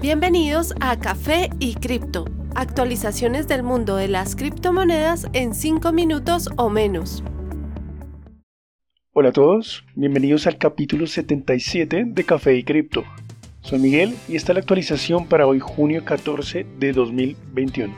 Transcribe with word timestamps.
Bienvenidos 0.00 0.74
a 0.80 0.98
Café 0.98 1.50
y 1.58 1.74
Cripto, 1.74 2.24
actualizaciones 2.54 3.48
del 3.48 3.62
mundo 3.62 3.96
de 3.96 4.08
las 4.08 4.34
criptomonedas 4.34 5.26
en 5.34 5.52
5 5.52 5.92
minutos 5.92 6.48
o 6.56 6.70
menos. 6.70 7.22
Hola 9.12 9.28
a 9.28 9.32
todos, 9.32 9.84
bienvenidos 9.94 10.46
al 10.46 10.56
capítulo 10.56 11.06
77 11.06 12.04
de 12.06 12.24
Café 12.24 12.56
y 12.56 12.64
Cripto. 12.64 13.04
Soy 13.60 13.78
Miguel 13.78 14.14
y 14.26 14.36
esta 14.36 14.52
es 14.52 14.54
la 14.54 14.60
actualización 14.60 15.26
para 15.26 15.46
hoy 15.46 15.60
junio 15.60 16.02
14 16.02 16.64
de 16.78 16.92
2021. 16.94 17.94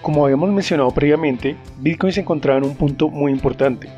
Como 0.00 0.24
habíamos 0.24 0.50
mencionado 0.50 0.92
previamente, 0.92 1.56
Bitcoin 1.80 2.12
se 2.12 2.20
encontraba 2.20 2.58
en 2.60 2.66
un 2.66 2.76
punto 2.76 3.08
muy 3.08 3.32
importante, 3.32 3.88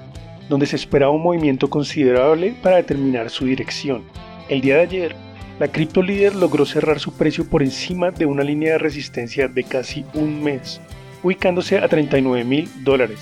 donde 0.48 0.64
se 0.64 0.76
esperaba 0.76 1.12
un 1.12 1.22
movimiento 1.22 1.68
considerable 1.68 2.54
para 2.62 2.76
determinar 2.76 3.28
su 3.28 3.44
dirección. 3.44 4.04
El 4.48 4.62
día 4.62 4.76
de 4.76 4.80
ayer, 4.80 5.27
la 5.58 5.68
cripto 5.68 6.02
líder 6.02 6.36
logró 6.36 6.64
cerrar 6.64 7.00
su 7.00 7.12
precio 7.12 7.44
por 7.44 7.62
encima 7.62 8.10
de 8.10 8.26
una 8.26 8.44
línea 8.44 8.72
de 8.72 8.78
resistencia 8.78 9.48
de 9.48 9.64
casi 9.64 10.04
un 10.14 10.42
mes, 10.42 10.80
ubicándose 11.22 11.78
a 11.78 11.88
39 11.88 12.44
mil 12.44 12.68
dólares. 12.84 13.18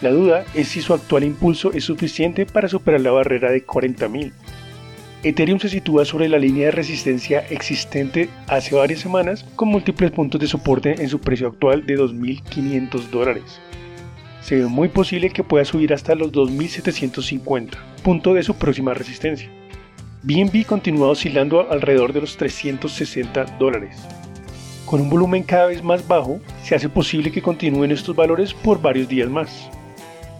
La 0.00 0.10
duda 0.10 0.44
es 0.54 0.68
si 0.68 0.80
su 0.80 0.94
actual 0.94 1.24
impulso 1.24 1.72
es 1.72 1.84
suficiente 1.84 2.46
para 2.46 2.68
superar 2.68 3.00
la 3.00 3.10
barrera 3.10 3.50
de 3.50 3.64
40 3.64 4.08
mil. 4.08 4.32
Ethereum 5.22 5.58
se 5.58 5.68
sitúa 5.68 6.06
sobre 6.06 6.28
la 6.28 6.38
línea 6.38 6.66
de 6.66 6.70
resistencia 6.70 7.40
existente 7.50 8.30
hace 8.46 8.74
varias 8.74 9.00
semanas 9.00 9.44
con 9.56 9.68
múltiples 9.68 10.12
puntos 10.12 10.40
de 10.40 10.46
soporte 10.46 11.02
en 11.02 11.08
su 11.10 11.20
precio 11.20 11.48
actual 11.48 11.84
de 11.84 11.98
2.500 11.98 13.10
dólares. 13.10 13.60
Se 14.40 14.56
ve 14.56 14.66
muy 14.66 14.88
posible 14.88 15.28
que 15.28 15.44
pueda 15.44 15.66
subir 15.66 15.92
hasta 15.92 16.14
los 16.14 16.32
2.750, 16.32 17.72
punto 18.02 18.32
de 18.32 18.42
su 18.42 18.54
próxima 18.54 18.94
resistencia. 18.94 19.50
BNB 20.22 20.66
continúa 20.66 21.08
oscilando 21.08 21.70
alrededor 21.70 22.12
de 22.12 22.20
los 22.20 22.36
360 22.36 23.56
dólares. 23.58 23.96
Con 24.84 25.00
un 25.00 25.08
volumen 25.08 25.42
cada 25.42 25.66
vez 25.66 25.82
más 25.82 26.06
bajo, 26.06 26.40
se 26.62 26.74
hace 26.74 26.90
posible 26.90 27.32
que 27.32 27.40
continúen 27.40 27.90
estos 27.90 28.14
valores 28.14 28.52
por 28.52 28.82
varios 28.82 29.08
días 29.08 29.30
más. 29.30 29.70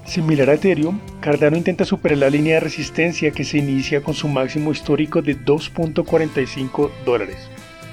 Similar 0.05 0.51
a 0.51 0.55
Ethereum, 0.55 0.99
Cardano 1.21 1.57
intenta 1.57 1.85
superar 1.87 2.19
la 2.19 2.31
línea 2.31 2.55
de 2.55 2.61
resistencia 2.61 3.31
que 3.31 3.45
se 3.45 3.59
inicia 3.59 4.03
con 4.03 4.13
su 4.13 4.29
máximo 4.29 4.71
histórico 4.71 5.23
de 5.23 5.39
2.45 5.39 6.91
dólares. 7.07 7.49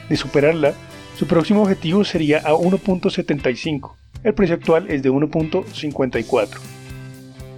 De 0.10 0.18
superarla, 0.18 0.74
su 1.16 1.26
próximo 1.26 1.62
objetivo 1.62 2.04
sería 2.04 2.40
a 2.40 2.54
1.75. 2.54 3.94
El 4.24 4.34
precio 4.34 4.56
actual 4.56 4.90
es 4.90 5.04
de 5.04 5.12
1.54. 5.12 6.50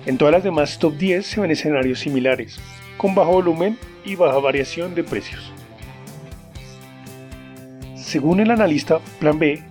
En 0.06 0.18
todas 0.18 0.34
las 0.34 0.44
demás 0.44 0.78
top 0.78 0.98
10 0.98 1.26
se 1.26 1.42
ven 1.42 1.52
escenarios 1.52 2.00
similares, 2.00 2.60
con 3.00 3.16
bajo 3.16 3.32
volumen 3.32 3.80
y 4.04 4.16
baja 4.16 4.38
variación 4.40 4.94
de 4.94 5.06
precios. 5.06 5.52
Según 7.96 8.42
el 8.42 8.52
analista 8.52 9.00
Plan 9.20 9.40
B, 9.40 9.64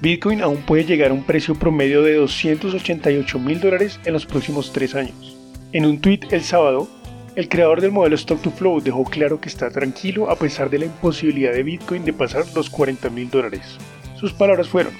Bitcoin 0.00 0.40
aún 0.40 0.62
puede 0.62 0.84
llegar 0.84 1.10
a 1.10 1.14
un 1.14 1.22
precio 1.22 1.54
promedio 1.54 2.02
de 2.02 2.14
288 2.14 3.38
mil 3.38 3.60
dólares 3.60 4.00
en 4.04 4.14
los 4.14 4.24
próximos 4.24 4.72
tres 4.72 4.94
años. 4.94 5.36
En 5.72 5.84
un 5.84 6.00
tweet 6.00 6.20
el 6.30 6.42
sábado, 6.42 6.88
el 7.36 7.48
creador 7.48 7.82
del 7.82 7.92
modelo 7.92 8.14
Stock 8.16 8.40
to 8.40 8.50
Flow 8.50 8.80
dejó 8.80 9.04
claro 9.04 9.40
que 9.40 9.50
está 9.50 9.70
tranquilo 9.70 10.30
a 10.30 10.36
pesar 10.36 10.70
de 10.70 10.78
la 10.78 10.86
imposibilidad 10.86 11.52
de 11.52 11.62
Bitcoin 11.62 12.04
de 12.04 12.12
pasar 12.14 12.44
los 12.54 12.70
40 12.70 13.10
mil 13.10 13.30
dólares. 13.30 13.78
Sus 14.16 14.32
palabras 14.32 14.68
fueron, 14.68 14.94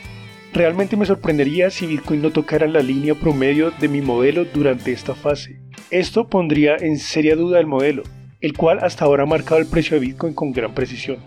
realmente 0.52 0.96
me 0.96 1.06
sorprendería 1.06 1.70
si 1.70 1.86
Bitcoin 1.86 2.22
no 2.22 2.30
tocara 2.30 2.66
la 2.66 2.80
línea 2.80 3.14
promedio 3.14 3.70
de 3.70 3.88
mi 3.88 4.00
modelo 4.00 4.44
durante 4.44 4.92
esta 4.92 5.14
fase. 5.14 5.60
Esto 5.90 6.28
pondría 6.28 6.76
en 6.78 6.98
seria 6.98 7.36
duda 7.36 7.58
el 7.58 7.66
modelo, 7.66 8.02
el 8.40 8.56
cual 8.56 8.78
hasta 8.82 9.04
ahora 9.04 9.22
ha 9.22 9.26
marcado 9.26 9.60
el 9.60 9.66
precio 9.66 9.94
de 9.94 10.06
Bitcoin 10.06 10.34
con 10.34 10.52
gran 10.52 10.74
precisión. 10.74 11.18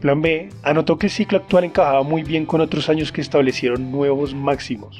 Plan 0.00 0.20
B 0.20 0.48
anotó 0.62 0.98
que 0.98 1.06
el 1.06 1.12
ciclo 1.12 1.38
actual 1.38 1.64
encajaba 1.64 2.02
muy 2.02 2.22
bien 2.22 2.44
con 2.44 2.60
otros 2.60 2.88
años 2.88 3.12
que 3.12 3.20
establecieron 3.20 3.90
nuevos 3.90 4.34
máximos, 4.34 4.98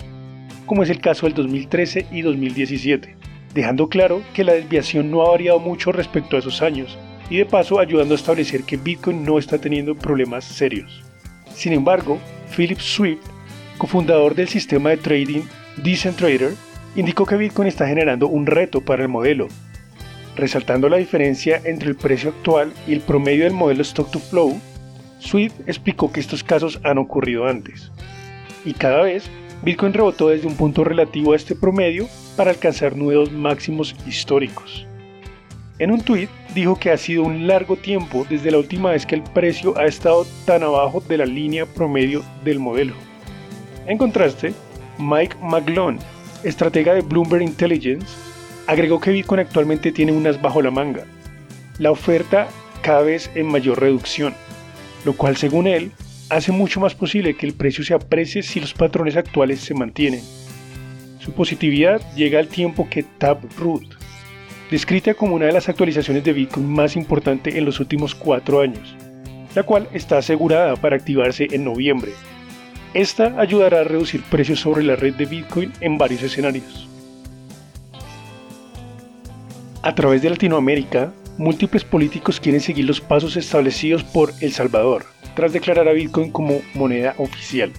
como 0.67 0.83
es 0.83 0.91
el 0.91 1.01
caso 1.01 1.27
del 1.27 1.35
2013 1.35 2.07
y 2.11 2.23
2017, 2.23 3.17
dejando 3.53 3.89
claro 3.89 4.23
que 4.33 4.45
la 4.45 4.53
desviación 4.53 5.11
no 5.11 5.23
ha 5.23 5.31
variado 5.31 5.59
mucho 5.59 5.93
respecto 5.93 6.37
a 6.37 6.39
esos 6.39 6.63
años, 6.63 6.99
y 7.31 7.39
de 7.39 7.47
paso 7.47 7.79
ayudando 7.79 8.15
a 8.15 8.17
establecer 8.17 8.63
que 8.63 8.77
Bitcoin 8.77 9.25
no 9.25 9.39
está 9.39 9.59
teniendo 9.59 9.95
problemas 9.95 10.45
serios. 10.45 11.03
Sin 11.53 11.73
embargo, 11.73 12.19
Philip 12.57 12.79
Swift, 12.79 13.21
cofundador 13.79 14.35
del 14.35 14.49
sistema 14.49 14.91
de 14.91 14.99
trading 14.99 15.43
Decentrader, 15.77 16.55
indicó 16.95 17.27
que 17.27 17.37
Bitcoin 17.37 17.69
está 17.69 17.87
generando 17.87 18.29
un 18.29 18.47
reto 18.47 18.81
para 18.81 19.03
el 19.03 19.09
modelo, 19.09 19.49
resaltando 20.37 20.89
la 20.89 20.99
diferencia 20.99 21.61
entre 21.65 21.89
el 21.89 21.97
precio 21.97 22.31
actual 22.31 22.73
y 22.87 22.93
el 22.93 23.01
promedio 23.01 23.45
del 23.45 23.55
modelo 23.55 23.83
Stock 23.83 24.11
to 24.11 24.19
Flow. 24.19 24.61
Swift 25.19 25.55
explicó 25.67 26.13
que 26.13 26.21
estos 26.21 26.45
casos 26.45 26.81
han 26.85 26.99
ocurrido 26.99 27.47
antes, 27.47 27.91
y 28.65 28.75
cada 28.75 29.03
vez 29.03 29.31
Bitcoin 29.63 29.93
rebotó 29.93 30.29
desde 30.29 30.49
un 30.49 30.57
punto 30.57 30.85
relativo 30.85 31.33
a 31.33 31.37
este 31.37 31.55
promedio 31.55 32.09
para 32.37 32.51
alcanzar 32.51 32.97
nuevos 32.97 33.31
máximos 33.31 33.95
históricos. 34.07 34.87
En 35.83 35.91
un 35.91 36.01
tweet 36.01 36.29
dijo 36.55 36.77
que 36.77 36.93
ha 36.93 36.97
sido 36.97 37.25
un 37.25 37.49
largo 37.49 37.75
tiempo 37.75 38.25
desde 38.31 38.53
la 38.53 38.59
última 38.59 38.93
vez 38.93 39.05
que 39.05 39.17
el 39.17 39.23
precio 39.25 39.77
ha 39.77 39.85
estado 39.87 40.25
tan 40.45 40.63
abajo 40.63 41.03
de 41.09 41.19
la 41.19 41.27
línea 41.27 41.67
promedio 41.67 42.23
del 42.45 42.61
modelo. 42.61 42.95
En 43.89 43.99
contraste, 43.99 44.55
Mike 44.97 45.35
McGlone, 45.43 45.99
estratega 46.45 46.95
de 46.95 47.01
Bloomberg 47.01 47.43
Intelligence, 47.43 48.07
agregó 48.69 49.01
que 49.01 49.11
Bitcoin 49.11 49.41
actualmente 49.41 49.91
tiene 49.91 50.13
unas 50.13 50.41
bajo 50.41 50.63
la 50.63 50.71
manga, 50.71 51.05
la 51.81 51.91
oferta 51.91 52.47
cada 52.81 53.03
vez 53.03 53.29
en 53.35 53.47
mayor 53.47 53.81
reducción, 53.81 54.35
lo 55.05 55.15
cual 55.15 55.37
según 55.37 55.67
él 55.67 55.91
hace 56.29 56.53
mucho 56.53 56.79
más 56.79 56.95
posible 56.95 57.35
que 57.35 57.47
el 57.47 57.55
precio 57.55 57.83
se 57.83 57.95
aprecie 57.95 58.45
si 58.45 58.61
los 58.61 58.73
patrones 58.73 59.17
actuales 59.17 59.59
se 59.59 59.75
mantienen. 59.75 60.23
Su 61.19 61.33
positividad 61.33 62.01
llega 62.15 62.39
al 62.39 62.47
tiempo 62.47 62.89
que 62.89 63.03
Taproot, 63.03 64.02
descrita 64.73 65.13
como 65.13 65.35
una 65.35 65.45
de 65.45 65.53
las 65.53 65.69
actualizaciones 65.69 66.25
de 66.25 66.33
Bitcoin 66.33 66.67
más 66.67 66.97
importante 66.97 67.59
en 67.59 67.67
los 67.67 67.79
últimos 67.79 68.15
cuatro 68.15 68.63
años, 68.63 68.97
la 69.55 69.65
cual 69.65 69.87
está 69.93 70.17
asegurada 70.17 70.77
para 70.77 70.97
activarse 70.97 71.47
en 71.51 71.65
noviembre, 71.65 72.13
esta 72.95 73.39
ayudará 73.39 73.81
a 73.81 73.85
reducir 73.85 74.23
precios 74.23 74.61
sobre 74.61 74.83
la 74.83 74.97
red 74.97 75.15
de 75.15 75.27
Bitcoin 75.27 75.71
en 75.83 75.99
varios 75.99 76.23
escenarios. 76.23 76.89
A 79.83 79.95
través 79.95 80.23
de 80.23 80.31
Latinoamérica, 80.31 81.13
múltiples 81.37 81.85
políticos 81.85 82.41
quieren 82.41 82.63
seguir 82.63 82.87
los 82.87 83.03
pasos 83.03 83.37
establecidos 83.37 84.03
por 84.03 84.33
El 84.41 84.53
Salvador, 84.53 85.05
tras 85.37 85.53
declarar 85.53 85.87
a 85.87 85.93
Bitcoin 85.93 86.33
como 86.33 86.63
moneda 86.73 87.15
oficial. 87.19 87.71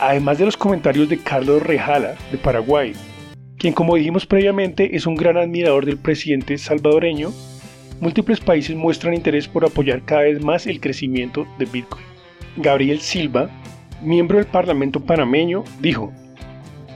Además 0.00 0.38
de 0.38 0.46
los 0.46 0.56
comentarios 0.56 1.10
de 1.10 1.18
Carlos 1.18 1.62
Rejala, 1.62 2.14
de 2.32 2.38
Paraguay, 2.38 2.94
quien 3.58 3.72
como 3.72 3.96
dijimos 3.96 4.26
previamente 4.26 4.96
es 4.96 5.06
un 5.06 5.14
gran 5.14 5.36
admirador 5.36 5.86
del 5.86 5.96
presidente 5.96 6.58
salvadoreño, 6.58 7.32
múltiples 8.00 8.40
países 8.40 8.76
muestran 8.76 9.14
interés 9.14 9.48
por 9.48 9.64
apoyar 9.64 10.02
cada 10.04 10.22
vez 10.22 10.42
más 10.42 10.66
el 10.66 10.80
crecimiento 10.80 11.46
de 11.58 11.64
Bitcoin. 11.64 12.04
Gabriel 12.56 13.00
Silva, 13.00 13.50
miembro 14.02 14.38
del 14.38 14.46
Parlamento 14.46 15.00
panameño, 15.00 15.64
dijo, 15.80 16.12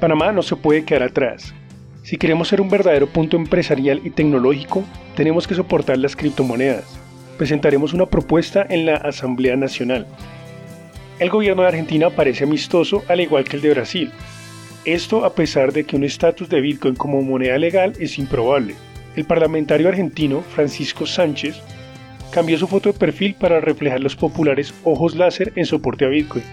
Panamá 0.00 0.32
no 0.32 0.42
se 0.42 0.56
puede 0.56 0.84
quedar 0.84 1.04
atrás. 1.04 1.54
Si 2.02 2.16
queremos 2.16 2.48
ser 2.48 2.60
un 2.60 2.70
verdadero 2.70 3.06
punto 3.06 3.36
empresarial 3.36 4.00
y 4.04 4.10
tecnológico, 4.10 4.84
tenemos 5.14 5.46
que 5.46 5.54
soportar 5.54 5.98
las 5.98 6.16
criptomonedas. 6.16 6.98
Presentaremos 7.38 7.92
una 7.92 8.06
propuesta 8.06 8.66
en 8.68 8.86
la 8.86 8.96
Asamblea 8.96 9.56
Nacional. 9.56 10.06
El 11.18 11.30
gobierno 11.30 11.62
de 11.62 11.68
Argentina 11.68 12.10
parece 12.10 12.44
amistoso 12.44 13.02
al 13.08 13.20
igual 13.20 13.44
que 13.44 13.56
el 13.56 13.62
de 13.62 13.70
Brasil. 13.70 14.10
Esto 14.84 15.24
a 15.24 15.34
pesar 15.34 15.72
de 15.72 15.84
que 15.84 15.96
un 15.96 16.04
estatus 16.04 16.48
de 16.48 16.60
Bitcoin 16.60 16.94
como 16.94 17.22
moneda 17.22 17.58
legal 17.58 17.92
es 18.00 18.18
improbable. 18.18 18.74
El 19.16 19.24
parlamentario 19.24 19.88
argentino 19.88 20.42
Francisco 20.42 21.06
Sánchez 21.06 21.60
cambió 22.30 22.56
su 22.58 22.66
foto 22.66 22.92
de 22.92 22.98
perfil 22.98 23.34
para 23.34 23.60
reflejar 23.60 24.00
los 24.00 24.16
populares 24.16 24.72
ojos 24.84 25.16
láser 25.16 25.52
en 25.56 25.66
soporte 25.66 26.04
a 26.04 26.08
Bitcoin 26.08 26.44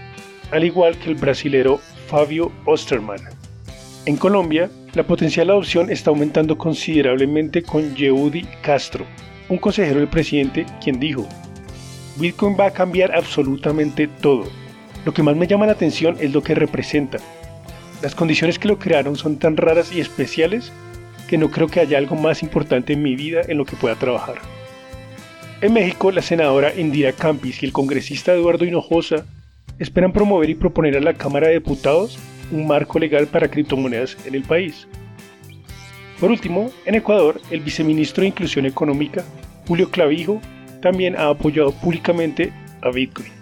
al 0.50 0.64
igual 0.64 0.96
que 0.98 1.10
el 1.10 1.16
brasilero 1.16 1.80
Fabio 2.06 2.50
Osterman. 2.64 3.20
En 4.06 4.16
Colombia, 4.16 4.70
la 4.94 5.02
potencial 5.02 5.50
adopción 5.50 5.90
está 5.90 6.10
aumentando 6.10 6.56
considerablemente 6.56 7.62
con 7.62 7.94
Yehudi 7.94 8.46
Castro, 8.62 9.04
un 9.48 9.58
consejero 9.58 10.00
del 10.00 10.08
presidente, 10.08 10.64
quien 10.82 10.98
dijo, 10.98 11.26
Bitcoin 12.16 12.56
va 12.58 12.66
a 12.66 12.72
cambiar 12.72 13.14
absolutamente 13.14 14.08
todo. 14.08 14.44
Lo 15.04 15.12
que 15.12 15.22
más 15.22 15.36
me 15.36 15.46
llama 15.46 15.66
la 15.66 15.72
atención 15.72 16.16
es 16.20 16.32
lo 16.32 16.42
que 16.42 16.54
representa. 16.54 17.18
Las 18.02 18.14
condiciones 18.14 18.58
que 18.58 18.68
lo 18.68 18.78
crearon 18.78 19.16
son 19.16 19.38
tan 19.38 19.56
raras 19.56 19.92
y 19.92 20.00
especiales 20.00 20.72
que 21.28 21.36
no 21.36 21.50
creo 21.50 21.66
que 21.66 21.80
haya 21.80 21.98
algo 21.98 22.14
más 22.14 22.42
importante 22.42 22.92
en 22.92 23.02
mi 23.02 23.16
vida 23.16 23.42
en 23.48 23.58
lo 23.58 23.64
que 23.64 23.76
pueda 23.76 23.96
trabajar. 23.96 24.36
En 25.60 25.72
México, 25.72 26.12
la 26.12 26.22
senadora 26.22 26.72
Indira 26.74 27.12
Campis 27.12 27.62
y 27.62 27.66
el 27.66 27.72
congresista 27.72 28.32
Eduardo 28.32 28.64
Hinojosa 28.64 29.26
esperan 29.80 30.12
promover 30.12 30.48
y 30.48 30.54
proponer 30.54 30.96
a 30.96 31.00
la 31.00 31.14
Cámara 31.14 31.48
de 31.48 31.54
Diputados 31.54 32.18
un 32.52 32.66
marco 32.66 32.98
legal 32.98 33.26
para 33.26 33.48
criptomonedas 33.48 34.16
en 34.24 34.36
el 34.36 34.42
país. 34.42 34.86
Por 36.20 36.30
último, 36.30 36.70
en 36.86 36.94
Ecuador, 36.94 37.40
el 37.50 37.60
viceministro 37.60 38.22
de 38.22 38.28
Inclusión 38.28 38.66
Económica, 38.66 39.24
Julio 39.66 39.90
Clavijo, 39.90 40.40
también 40.80 41.16
ha 41.16 41.28
apoyado 41.28 41.72
públicamente 41.72 42.52
a 42.80 42.90
Bitcoin. 42.90 43.37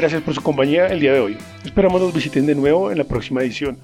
Gracias 0.00 0.22
por 0.22 0.34
su 0.34 0.40
compañía 0.40 0.86
el 0.86 0.98
día 0.98 1.12
de 1.12 1.20
hoy. 1.20 1.36
Esperamos 1.62 2.00
nos 2.00 2.14
visiten 2.14 2.46
de 2.46 2.54
nuevo 2.54 2.90
en 2.90 2.96
la 2.96 3.04
próxima 3.04 3.42
edición. 3.42 3.76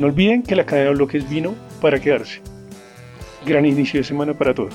No 0.00 0.08
olviden 0.08 0.42
que 0.42 0.56
la 0.56 0.66
cadena 0.66 0.88
de 0.88 0.96
bloques 0.96 1.30
vino 1.30 1.54
para 1.80 2.00
quedarse. 2.00 2.40
Gran 3.46 3.64
inicio 3.64 4.00
de 4.00 4.04
semana 4.04 4.34
para 4.34 4.54
todos. 4.54 4.74